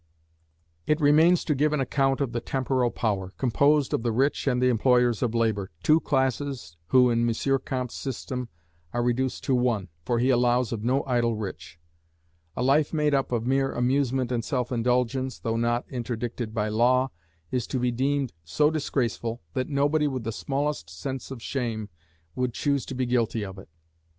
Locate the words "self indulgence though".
14.43-15.55